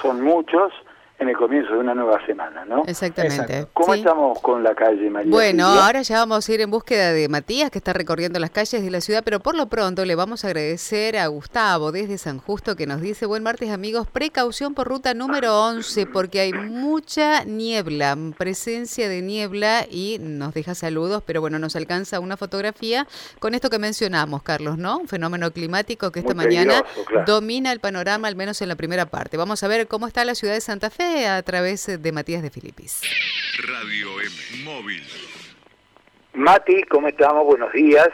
son 0.00 0.22
muchos 0.22 0.72
en 1.20 1.28
el 1.28 1.36
comienzo 1.36 1.74
de 1.74 1.78
una 1.78 1.94
nueva 1.94 2.18
semana, 2.24 2.64
¿no? 2.64 2.82
Exactamente. 2.86 3.66
¿Cómo 3.74 3.92
estamos 3.92 4.40
con 4.40 4.62
la 4.62 4.74
calle, 4.74 5.10
María? 5.10 5.30
Bueno, 5.30 5.66
ahora 5.66 6.00
ya 6.00 6.16
vamos 6.16 6.48
a 6.48 6.52
ir 6.52 6.62
en 6.62 6.70
búsqueda 6.70 7.12
de 7.12 7.28
Matías, 7.28 7.70
que 7.70 7.76
está 7.76 7.92
recorriendo 7.92 8.38
las 8.40 8.48
calles 8.48 8.82
de 8.82 8.90
la 8.90 9.02
ciudad, 9.02 9.22
pero 9.22 9.38
por 9.38 9.54
lo 9.54 9.66
pronto 9.66 10.06
le 10.06 10.14
vamos 10.14 10.44
a 10.44 10.48
agradecer 10.48 11.18
a 11.18 11.26
Gustavo 11.26 11.92
desde 11.92 12.16
San 12.16 12.38
Justo 12.38 12.74
que 12.74 12.86
nos 12.86 13.02
dice, 13.02 13.26
buen 13.26 13.42
martes 13.42 13.70
amigos, 13.70 14.08
precaución 14.08 14.72
por 14.72 14.88
ruta 14.88 15.12
número 15.12 15.62
11, 15.62 16.06
porque 16.06 16.40
hay 16.40 16.54
mucha 16.54 17.44
niebla, 17.44 18.16
presencia 18.38 19.06
de 19.10 19.20
niebla 19.20 19.84
y 19.90 20.16
nos 20.20 20.54
deja 20.54 20.74
saludos, 20.74 21.22
pero 21.26 21.42
bueno, 21.42 21.58
nos 21.58 21.76
alcanza 21.76 22.18
una 22.18 22.38
fotografía 22.38 23.06
con 23.40 23.52
esto 23.52 23.68
que 23.68 23.78
mencionamos, 23.78 24.42
Carlos, 24.42 24.78
¿no? 24.78 24.96
Un 24.96 25.08
fenómeno 25.08 25.50
climático 25.50 26.12
que 26.12 26.20
esta 26.20 26.32
mañana 26.32 26.82
domina 27.26 27.72
el 27.72 27.80
panorama, 27.80 28.26
al 28.26 28.36
menos 28.36 28.62
en 28.62 28.68
la 28.68 28.76
primera 28.76 29.04
parte. 29.04 29.36
Vamos 29.36 29.62
a 29.62 29.68
ver 29.68 29.86
cómo 29.86 30.06
está 30.06 30.24
la 30.24 30.34
ciudad 30.34 30.54
de 30.54 30.62
Santa 30.62 30.88
Fe 30.88 31.09
a 31.10 31.42
través 31.42 31.86
de 32.00 32.12
Matías 32.12 32.42
de 32.42 32.50
Filipis. 32.50 33.02
Radio 33.66 34.20
M, 34.20 34.64
móvil. 34.64 35.02
Mati, 36.34 36.82
¿cómo 36.84 37.08
estamos? 37.08 37.44
Buenos 37.44 37.72
días. 37.72 38.08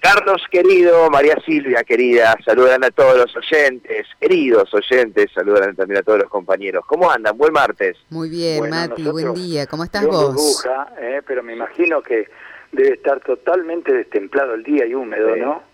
Carlos 0.00 0.40
querido, 0.48 1.10
María 1.10 1.36
Silvia 1.44 1.82
querida, 1.82 2.36
saludan 2.44 2.84
a 2.84 2.90
todos 2.92 3.16
los 3.16 3.36
oyentes, 3.36 4.06
queridos 4.20 4.72
oyentes, 4.72 5.26
saludan 5.34 5.74
también 5.74 5.98
a 5.98 6.02
todos 6.04 6.20
los 6.20 6.30
compañeros. 6.30 6.84
¿Cómo 6.86 7.10
andan? 7.10 7.36
Buen 7.36 7.52
martes. 7.52 7.96
Muy 8.08 8.30
bien, 8.30 8.70
Mati, 8.70 9.02
buen 9.02 9.34
día. 9.34 9.66
¿Cómo 9.66 9.82
estás 9.82 10.06
vos? 10.06 10.34
Burbuja, 10.34 10.94
eh, 11.00 11.20
pero 11.26 11.42
me 11.42 11.54
imagino 11.54 12.00
que 12.00 12.28
debe 12.70 12.94
estar 12.94 13.18
totalmente 13.20 13.92
destemplado 13.92 14.54
el 14.54 14.62
día 14.62 14.86
y 14.86 14.94
húmedo, 14.94 15.34
¿no? 15.34 15.67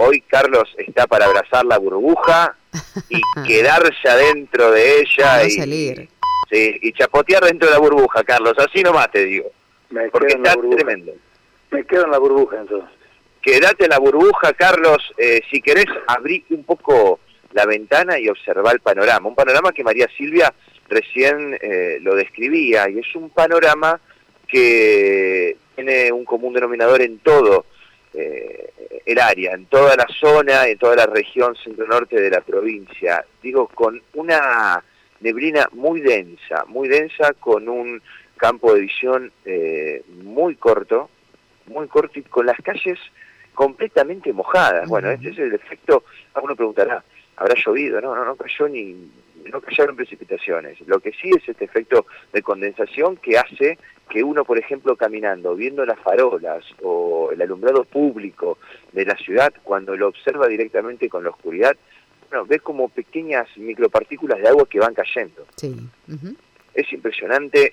Hoy 0.00 0.20
Carlos 0.20 0.72
está 0.78 1.08
para 1.08 1.24
abrazar 1.24 1.64
la 1.64 1.76
burbuja 1.76 2.56
y 3.08 3.20
quedarse 3.48 4.08
adentro 4.08 4.70
de 4.70 5.00
ella 5.00 5.42
y 5.42 5.50
salir. 5.50 6.08
Sí, 6.48 6.78
y 6.82 6.92
chapotear 6.92 7.42
dentro 7.42 7.66
de 7.66 7.74
la 7.74 7.80
burbuja, 7.80 8.22
Carlos, 8.22 8.54
así 8.58 8.80
nomás 8.80 9.10
te 9.10 9.24
digo. 9.24 9.50
Me 9.90 10.08
porque 10.10 10.34
está 10.34 10.54
tremendo. 10.54 11.12
Me 11.72 11.84
quedo 11.84 12.04
en 12.04 12.12
la 12.12 12.18
burbuja 12.18 12.60
entonces. 12.60 12.88
Quédate 13.42 13.84
en 13.86 13.90
la 13.90 13.98
burbuja, 13.98 14.52
Carlos, 14.52 14.98
eh, 15.16 15.40
si 15.50 15.60
querés 15.60 15.86
abrir 16.06 16.44
un 16.50 16.62
poco 16.62 17.18
la 17.52 17.66
ventana 17.66 18.20
y 18.20 18.28
observar 18.28 18.74
el 18.74 18.80
panorama. 18.80 19.28
Un 19.28 19.34
panorama 19.34 19.72
que 19.72 19.82
María 19.82 20.06
Silvia 20.16 20.54
recién 20.88 21.58
eh, 21.60 21.98
lo 22.02 22.14
describía 22.14 22.88
y 22.88 23.00
es 23.00 23.16
un 23.16 23.30
panorama 23.30 24.00
que 24.46 25.56
tiene 25.74 26.12
un 26.12 26.24
común 26.24 26.54
denominador 26.54 27.02
en 27.02 27.18
todo 27.18 27.66
eh, 28.14 28.72
el 29.04 29.18
área, 29.18 29.52
en 29.52 29.66
toda 29.66 29.96
la 29.96 30.06
zona, 30.08 30.66
en 30.66 30.78
toda 30.78 30.96
la 30.96 31.06
región 31.06 31.54
centro-norte 31.56 32.20
de 32.20 32.30
la 32.30 32.40
provincia. 32.40 33.24
Digo, 33.42 33.68
con 33.68 34.02
una 34.14 34.82
neblina 35.20 35.68
muy 35.72 36.00
densa, 36.00 36.64
muy 36.66 36.88
densa, 36.88 37.32
con 37.34 37.68
un 37.68 38.02
campo 38.36 38.74
de 38.74 38.80
visión 38.82 39.32
eh, 39.44 40.02
muy 40.22 40.56
corto, 40.56 41.10
muy 41.66 41.88
corto 41.88 42.18
y 42.18 42.22
con 42.22 42.46
las 42.46 42.58
calles 42.58 42.98
completamente 43.54 44.32
mojadas. 44.32 44.88
Bueno, 44.88 45.10
este 45.10 45.30
es 45.30 45.38
el 45.38 45.54
efecto, 45.54 46.04
alguno 46.34 46.54
preguntará, 46.54 47.02
¿habrá 47.36 47.54
llovido? 47.54 48.00
No, 48.00 48.14
no, 48.14 48.24
no 48.24 48.36
cayó 48.36 48.68
ni, 48.68 49.10
no 49.50 49.60
cayeron 49.60 49.96
precipitaciones. 49.96 50.80
Lo 50.86 51.00
que 51.00 51.12
sí 51.12 51.30
es 51.30 51.48
este 51.48 51.64
efecto 51.64 52.06
de 52.32 52.42
condensación 52.42 53.16
que 53.16 53.38
hace 53.38 53.78
que 54.08 54.22
uno, 54.22 54.44
por 54.44 54.58
ejemplo, 54.58 54.96
caminando, 54.96 55.54
viendo 55.54 55.84
las 55.84 55.98
farolas 56.00 56.64
o 56.82 57.30
el 57.32 57.40
alumbrado 57.42 57.84
público 57.84 58.58
de 58.92 59.04
la 59.04 59.16
ciudad, 59.16 59.52
cuando 59.62 59.96
lo 59.96 60.08
observa 60.08 60.48
directamente 60.48 61.08
con 61.08 61.24
la 61.24 61.30
oscuridad, 61.30 61.76
bueno, 62.30 62.46
ve 62.46 62.58
como 62.60 62.88
pequeñas 62.88 63.48
micropartículas 63.56 64.40
de 64.40 64.48
agua 64.48 64.66
que 64.68 64.80
van 64.80 64.94
cayendo. 64.94 65.46
Sí. 65.56 65.74
Es 66.74 66.92
impresionante 66.92 67.72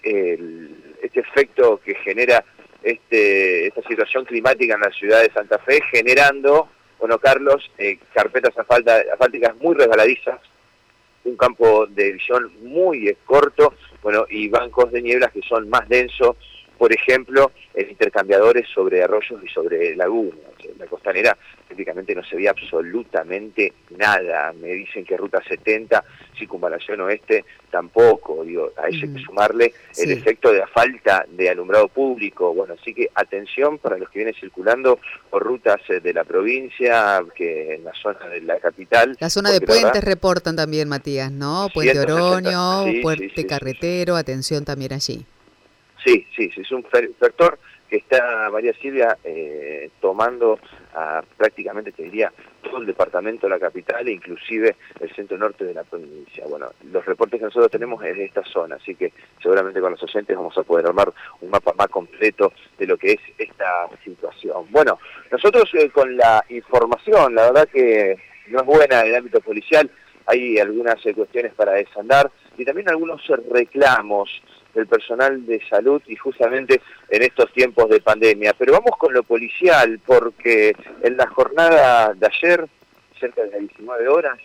este 1.01 1.19
efecto 1.19 1.79
que 1.83 1.95
genera 1.95 2.43
este, 2.81 3.67
esta 3.67 3.81
situación 3.87 4.25
climática 4.25 4.75
en 4.75 4.81
la 4.81 4.91
ciudad 4.91 5.21
de 5.21 5.31
Santa 5.31 5.57
Fe, 5.59 5.81
generando, 5.91 6.69
bueno, 6.99 7.17
Carlos, 7.19 7.69
eh, 7.77 7.97
carpetas 8.13 8.53
asfálticas 8.57 9.55
muy 9.57 9.75
resbaladizas, 9.75 10.39
un 11.25 11.35
campo 11.35 11.85
de 11.87 12.13
visión 12.13 12.51
muy 12.61 13.15
corto, 13.25 13.73
bueno, 14.01 14.25
y 14.29 14.47
bancos 14.47 14.91
de 14.91 15.01
nieblas 15.01 15.31
que 15.31 15.41
son 15.41 15.69
más 15.69 15.87
densos, 15.89 16.35
por 16.77 16.93
ejemplo, 16.93 17.51
en 17.73 17.89
intercambiadores 17.89 18.67
sobre 18.73 19.03
arroyos 19.03 19.41
y 19.43 19.47
sobre 19.49 19.95
lagunas. 19.95 20.54
La 20.77 20.85
costanera 20.87 21.37
prácticamente 21.67 22.13
no 22.13 22.23
se 22.23 22.35
veía 22.35 22.51
absolutamente 22.51 23.73
nada. 23.97 24.53
Me 24.53 24.73
dicen 24.73 25.05
que 25.05 25.17
Ruta 25.17 25.41
70, 25.47 26.03
circunvalación 26.37 27.01
oeste, 27.01 27.45
tampoco. 27.69 28.43
Digo, 28.43 28.71
a 28.77 28.87
eso 28.87 29.05
hay 29.05 29.13
que 29.13 29.23
sumarle 29.23 29.73
el 29.97 30.11
efecto 30.11 30.51
de 30.51 30.59
la 30.59 30.67
falta 30.67 31.25
de 31.29 31.49
alumbrado 31.49 31.87
público. 31.87 32.53
Bueno, 32.53 32.75
así 32.79 32.93
que 32.93 33.09
atención 33.15 33.77
para 33.77 33.97
los 33.97 34.09
que 34.09 34.19
vienen 34.19 34.35
circulando 34.39 34.99
por 35.29 35.43
rutas 35.43 35.81
eh, 35.89 35.99
de 35.99 36.13
la 36.13 36.23
provincia, 36.23 37.21
que 37.35 37.75
en 37.75 37.83
la 37.83 37.93
zona 37.93 38.27
de 38.27 38.41
la 38.41 38.59
capital. 38.59 39.15
La 39.19 39.29
zona 39.29 39.51
de 39.51 39.61
puentes 39.61 40.03
reportan 40.03 40.55
también, 40.55 40.87
Matías, 40.89 41.31
¿no? 41.31 41.67
Puente 41.73 41.99
Oroño, 41.99 42.85
Puente 43.01 43.45
Carretero, 43.45 44.15
atención 44.15 44.65
también 44.65 44.93
allí. 44.93 45.25
Sí, 46.05 46.25
sí, 46.35 46.51
sí, 46.53 46.61
es 46.61 46.71
un 46.71 46.83
factor 46.83 47.57
que 47.89 47.97
está 47.97 48.49
María 48.51 48.73
Silvia 48.73 49.17
eh, 49.23 49.89
tomando 50.01 50.59
a, 50.93 51.23
prácticamente, 51.37 51.91
te 51.91 52.03
diría, 52.03 52.31
todo 52.63 52.77
el 52.77 52.85
departamento 52.85 53.45
de 53.45 53.51
la 53.51 53.59
capital 53.59 54.07
e 54.07 54.13
inclusive 54.13 54.75
el 54.99 55.13
centro 55.13 55.37
norte 55.37 55.65
de 55.65 55.73
la 55.73 55.83
provincia. 55.83 56.45
Bueno, 56.49 56.69
los 56.91 57.05
reportes 57.05 57.39
que 57.39 57.45
nosotros 57.45 57.71
tenemos 57.71 58.03
es 58.03 58.15
de 58.15 58.25
esta 58.25 58.43
zona, 58.43 58.75
así 58.75 58.95
que 58.95 59.13
seguramente 59.41 59.79
con 59.81 59.91
los 59.91 60.03
oyentes 60.03 60.35
vamos 60.35 60.57
a 60.57 60.63
poder 60.63 60.87
armar 60.87 61.13
un 61.41 61.49
mapa 61.49 61.73
más 61.77 61.87
completo 61.87 62.53
de 62.77 62.87
lo 62.87 62.97
que 62.97 63.13
es 63.13 63.19
esta 63.37 63.87
situación. 64.03 64.65
Bueno, 64.71 64.99
nosotros 65.31 65.69
eh, 65.73 65.89
con 65.89 66.15
la 66.17 66.43
información, 66.49 67.35
la 67.35 67.51
verdad 67.51 67.69
que 67.71 68.17
no 68.47 68.59
es 68.59 68.65
buena 68.65 69.01
en 69.01 69.07
el 69.07 69.15
ámbito 69.15 69.41
policial, 69.41 69.89
hay 70.27 70.57
algunas 70.57 71.03
eh, 71.05 71.13
cuestiones 71.13 71.53
para 71.53 71.73
desandar 71.73 72.31
y 72.57 72.65
también 72.65 72.89
algunos 72.89 73.21
reclamos 73.51 74.41
del 74.75 74.87
personal 74.87 75.45
de 75.45 75.65
salud 75.67 76.01
y 76.05 76.15
justamente 76.15 76.81
en 77.09 77.23
estos 77.23 77.51
tiempos 77.53 77.89
de 77.89 78.01
pandemia. 78.01 78.53
Pero 78.57 78.73
vamos 78.73 78.91
con 78.97 79.13
lo 79.13 79.23
policial, 79.23 79.99
porque 80.05 80.75
en 81.01 81.17
la 81.17 81.27
jornada 81.27 82.13
de 82.13 82.27
ayer, 82.27 82.65
cerca 83.19 83.43
de 83.43 83.51
las 83.51 83.59
19 83.61 84.07
horas, 84.07 84.37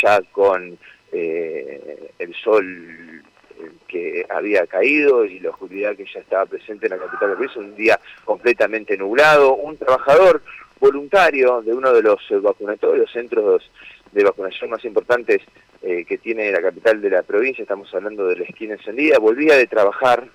ya 0.00 0.20
con 0.30 0.78
eh, 1.10 2.10
el 2.18 2.34
sol 2.34 3.22
eh, 3.58 3.70
que 3.88 4.26
había 4.28 4.66
caído 4.66 5.24
y 5.24 5.40
la 5.40 5.50
oscuridad 5.50 5.96
que 5.96 6.04
ya 6.04 6.20
estaba 6.20 6.46
presente 6.46 6.86
en 6.86 6.92
la 6.92 6.98
capital 6.98 7.30
del 7.30 7.38
país, 7.38 7.56
un 7.56 7.74
día 7.74 7.98
completamente 8.24 8.96
nublado, 8.96 9.54
un 9.54 9.76
trabajador 9.78 10.42
voluntario 10.78 11.60
de 11.62 11.72
uno 11.72 11.92
de 11.92 12.02
los 12.02 12.20
vacunatorios, 12.42 13.10
centros 13.10 13.68
de 14.12 14.24
vacunación 14.24 14.70
más 14.70 14.84
importantes 14.84 15.42
eh, 15.82 16.04
que 16.04 16.18
tiene 16.18 16.50
la 16.50 16.60
capital 16.60 17.00
de 17.00 17.10
la 17.10 17.22
provincia, 17.22 17.62
estamos 17.62 17.92
hablando 17.94 18.26
de 18.26 18.36
la 18.36 18.44
esquina 18.44 18.74
encendida, 18.74 19.18
volvía 19.18 19.56
de 19.56 19.66
trabajar, 19.66 20.28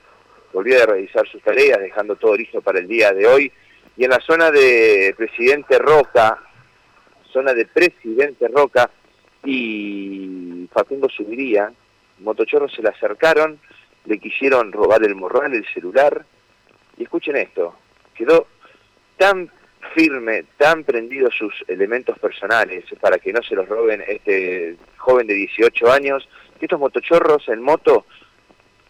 volvía 0.52 0.80
de 0.80 0.86
realizar 0.86 1.28
sus 1.28 1.42
tareas, 1.42 1.80
dejando 1.80 2.16
todo 2.16 2.36
listo 2.36 2.62
para 2.62 2.80
el 2.80 2.88
día 2.88 3.12
de 3.12 3.28
hoy, 3.28 3.52
y 3.98 4.04
en 4.04 4.10
la 4.10 4.20
zona 4.20 4.52
de 4.52 5.14
Presidente 5.18 5.78
Roca, 5.80 6.40
zona 7.32 7.54
de 7.54 7.66
Presidente 7.66 8.48
Roca 8.48 8.90
y 9.44 10.68
Facundo 10.72 11.10
Subiría, 11.10 11.72
motochorros 12.20 12.74
se 12.74 12.82
le 12.82 12.90
acercaron, 12.90 13.60
le 14.06 14.20
quisieron 14.20 14.72
robar 14.72 15.04
el 15.04 15.16
morral, 15.16 15.54
el 15.54 15.66
celular, 15.74 16.26
y 16.98 17.04
escuchen 17.04 17.36
esto, 17.36 17.76
quedó 18.16 18.48
tan 19.18 19.50
firme, 19.94 20.46
tan 20.58 20.84
prendido 20.84 21.30
sus 21.32 21.54
elementos 21.68 22.18
personales 22.20 22.86
para 23.00 23.18
que 23.18 23.32
no 23.32 23.42
se 23.42 23.56
los 23.56 23.68
roben 23.68 24.04
este 24.08 24.76
joven 24.98 25.28
de 25.28 25.34
18 25.34 25.92
años, 25.92 26.28
que 26.60 26.66
estos 26.66 26.80
motochorros 26.80 27.48
en 27.50 27.62
moto 27.62 28.06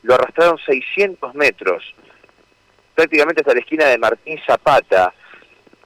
lo 0.03 0.15
arrastraron 0.15 0.57
600 0.65 1.33
metros, 1.35 1.95
prácticamente 2.95 3.41
hasta 3.41 3.53
la 3.53 3.59
esquina 3.59 3.85
de 3.85 3.97
Martín 3.97 4.39
Zapata. 4.45 5.13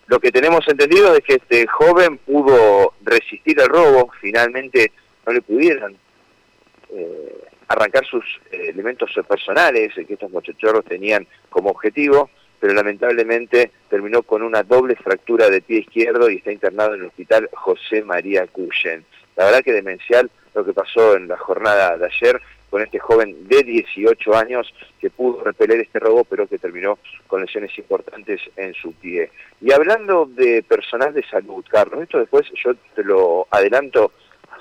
Lo 0.08 0.19
que 0.19 0.31
tenemos 0.31 0.68
entendido 0.68 1.14
es 1.16 1.22
que 1.22 1.36
este 1.36 1.68
joven 1.68 2.18
pudo 2.19 2.94
resistir 3.04 3.60
el 3.60 3.68
robo, 3.68 4.12
finalmente 4.22 4.92
no 5.25 5.34
le 5.34 5.42
pudieron 5.42 5.98
eh, 6.94 7.44
arrancar 7.68 8.06
sus 8.06 8.24
elementos 8.52 9.12
personales 9.28 9.94
que 9.94 10.14
estos 10.14 10.31
motochorros 10.31 10.86
tenían 10.86 11.28
como 11.50 11.69
objetivo, 11.69 12.30
pero 12.59 12.74
lamentablemente 12.74 13.71
terminó 13.89 14.24
con 14.24 14.42
una 14.42 14.63
doble 14.63 14.95
fractura 14.95 15.50
de 15.50 15.62
pie 15.62 15.80
izquierdo 15.80 16.30
y 16.30 16.38
está 16.38 16.51
internado 16.51 16.95
en 16.95 17.01
el 17.01 17.07
hospital 17.07 17.50
José 17.54 18.04
María 18.04 18.48
Cuyen. 18.48 19.06
La 19.36 19.45
verdad 19.45 19.62
que 19.63 19.74
demencial 19.74 20.31
lo 20.56 20.65
que 20.65 20.74
pasó 20.74 21.15
en 21.15 21.27
la 21.27 21.38
jornada 21.38 21.98
de 21.98 22.06
ayer 22.06 22.42
con 22.69 22.81
este 22.81 23.00
joven 23.00 23.48
de 23.48 23.63
18 23.63 24.36
años 24.36 24.74
que 25.00 25.09
pudo 25.09 25.44
repeler 25.44 25.80
este 25.80 26.00
robo, 26.00 26.24
pero 26.25 26.48
que 26.48 26.57
terminó 26.57 27.00
con 27.27 27.42
lesiones 27.42 27.77
importantes 27.77 28.42
en 28.56 28.74
su 28.74 28.94
pie. 28.94 29.31
Y 29.62 29.71
hablando 29.71 30.25
de 30.25 30.63
personal 30.63 31.13
de 31.13 31.24
salud, 31.24 31.63
Carlos, 31.69 32.04
esto 32.04 32.19
después 32.19 32.45
yo 32.63 32.75
te 32.95 33.04
lo 33.04 33.48
adelanto 33.51 34.12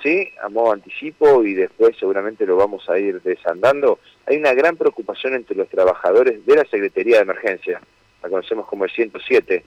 ¿sí? 0.07 0.31
A 0.41 0.47
modo 0.47 0.71
anticipo 0.71 1.43
y 1.43 1.53
después 1.53 1.95
seguramente 1.99 2.45
lo 2.45 2.55
vamos 2.55 2.89
a 2.89 2.97
ir 2.97 3.21
desandando. 3.21 3.99
Hay 4.25 4.37
una 4.37 4.53
gran 4.53 4.77
preocupación 4.77 5.33
entre 5.33 5.57
los 5.57 5.67
trabajadores 5.67 6.45
de 6.45 6.55
la 6.55 6.63
Secretaría 6.63 7.17
de 7.17 7.23
Emergencia, 7.23 7.81
la 8.23 8.29
conocemos 8.29 8.67
como 8.67 8.85
el 8.85 8.91
107, 8.91 9.65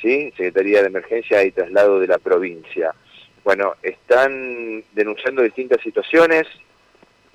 ¿sí? 0.00 0.32
Secretaría 0.34 0.80
de 0.80 0.86
Emergencia 0.86 1.44
y 1.44 1.50
Traslado 1.50 2.00
de 2.00 2.06
la 2.06 2.18
Provincia. 2.18 2.94
Bueno, 3.44 3.74
están 3.82 4.82
denunciando 4.92 5.42
distintas 5.42 5.82
situaciones 5.82 6.44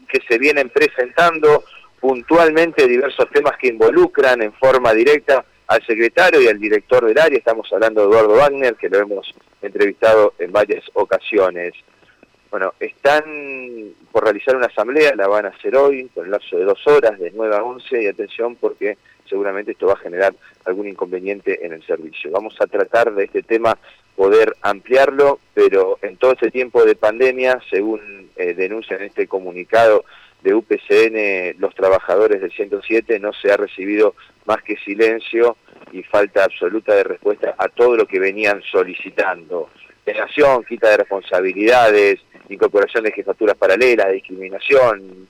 que 0.07 0.21
se 0.27 0.39
vienen 0.39 0.69
presentando 0.69 1.63
puntualmente 1.99 2.87
diversos 2.87 3.29
temas 3.29 3.57
que 3.57 3.67
involucran 3.67 4.41
en 4.41 4.53
forma 4.53 4.93
directa 4.93 5.45
al 5.67 5.85
secretario 5.85 6.41
y 6.41 6.47
al 6.47 6.59
director 6.59 7.05
del 7.05 7.19
área, 7.19 7.37
estamos 7.37 7.71
hablando 7.73 8.01
de 8.01 8.07
Eduardo 8.07 8.35
Wagner, 8.35 8.75
que 8.75 8.89
lo 8.89 8.99
hemos 8.99 9.31
entrevistado 9.61 10.33
en 10.39 10.51
varias 10.51 10.83
ocasiones. 10.93 11.73
Bueno, 12.49 12.73
están 12.79 13.23
por 14.11 14.23
realizar 14.23 14.55
una 14.55 14.67
asamblea, 14.67 15.15
la 15.15 15.27
van 15.27 15.45
a 15.45 15.49
hacer 15.49 15.75
hoy, 15.75 16.09
con 16.13 16.25
el 16.25 16.31
lapso 16.31 16.57
de 16.57 16.63
dos 16.63 16.85
horas, 16.87 17.19
de 17.19 17.31
9 17.31 17.55
a 17.55 17.63
11, 17.63 18.03
y 18.03 18.07
atención 18.07 18.55
porque 18.55 18.97
seguramente 19.27 19.71
esto 19.71 19.87
va 19.87 19.93
a 19.93 19.97
generar 19.97 20.33
algún 20.65 20.87
inconveniente 20.87 21.65
en 21.65 21.73
el 21.73 21.85
servicio. 21.85 22.31
Vamos 22.31 22.55
a 22.59 22.67
tratar 22.67 23.13
de 23.13 23.25
este 23.25 23.43
tema 23.43 23.77
poder 24.15 24.55
ampliarlo, 24.61 25.39
pero 25.53 25.99
en 26.01 26.17
todo 26.17 26.31
este 26.31 26.49
tiempo 26.49 26.83
de 26.85 26.95
pandemia, 26.95 27.61
según 27.69 28.31
eh, 28.35 28.53
denuncian 28.53 29.01
en 29.01 29.07
este 29.07 29.27
comunicado 29.27 30.05
de 30.41 30.53
UPCN, 30.53 31.59
los 31.59 31.75
trabajadores 31.75 32.41
del 32.41 32.51
107 32.51 33.19
no 33.19 33.33
se 33.33 33.51
ha 33.51 33.57
recibido 33.57 34.15
más 34.45 34.63
que 34.63 34.77
silencio 34.77 35.57
y 35.91 36.03
falta 36.03 36.43
absoluta 36.43 36.95
de 36.95 37.03
respuesta 37.03 37.55
a 37.57 37.67
todo 37.69 37.95
lo 37.95 38.05
que 38.05 38.19
venían 38.19 38.61
solicitando. 38.71 39.69
Negación, 40.05 40.63
quita 40.63 40.89
de 40.89 40.97
responsabilidades, 40.97 42.21
incorporación 42.49 43.03
de 43.03 43.11
jefaturas 43.11 43.57
paralelas, 43.57 44.11
discriminación, 44.11 45.27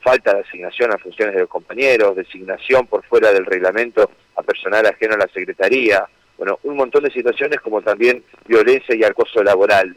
falta 0.00 0.34
de 0.34 0.40
asignación 0.40 0.92
a 0.92 0.98
funciones 0.98 1.34
de 1.34 1.40
los 1.40 1.48
compañeros, 1.48 2.14
designación 2.16 2.86
por 2.86 3.04
fuera 3.04 3.32
del 3.32 3.44
reglamento 3.44 4.10
a 4.36 4.42
personal 4.42 4.86
ajeno 4.86 5.14
a 5.14 5.18
la 5.18 5.28
Secretaría, 5.28 6.06
bueno, 6.38 6.58
un 6.64 6.76
montón 6.76 7.02
de 7.04 7.10
situaciones 7.10 7.60
como 7.60 7.82
también 7.82 8.22
violencia 8.46 8.94
y 8.94 9.02
acoso 9.04 9.42
laboral. 9.42 9.96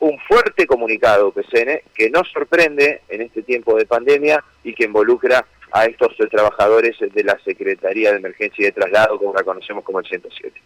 Un 0.00 0.18
fuerte 0.20 0.66
comunicado 0.66 1.30
PCN 1.30 1.80
que 1.94 2.10
nos 2.10 2.28
sorprende 2.30 3.02
en 3.08 3.22
este 3.22 3.42
tiempo 3.42 3.76
de 3.76 3.86
pandemia 3.86 4.42
y 4.64 4.74
que 4.74 4.84
involucra 4.84 5.46
a 5.72 5.84
estos 5.84 6.16
trabajadores 6.30 6.96
de 6.98 7.24
la 7.24 7.38
Secretaría 7.44 8.10
de 8.10 8.18
Emergencia 8.18 8.62
y 8.62 8.64
de 8.66 8.72
Traslado, 8.72 9.18
como 9.18 9.34
la 9.34 9.44
conocemos 9.44 9.84
como 9.84 10.00
el 10.00 10.06
107. 10.06 10.60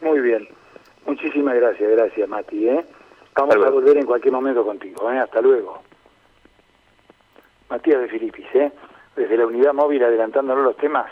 Muy 0.00 0.20
bien. 0.20 0.48
Muchísimas 1.06 1.54
gracias, 1.54 1.90
gracias 1.90 2.28
Mati. 2.28 2.68
¿eh? 2.68 2.84
Vamos 3.34 3.56
a 3.56 3.70
volver 3.70 3.96
en 3.96 4.06
cualquier 4.06 4.32
momento 4.32 4.64
contigo. 4.64 5.10
¿eh? 5.10 5.18
Hasta 5.18 5.40
luego. 5.40 5.82
Matías 7.70 8.00
de 8.00 8.08
Filipis, 8.08 8.46
¿eh? 8.54 8.72
desde 9.16 9.36
la 9.36 9.46
unidad 9.46 9.72
móvil 9.72 10.02
adelantándonos 10.02 10.64
los 10.64 10.76
temas 10.76 11.10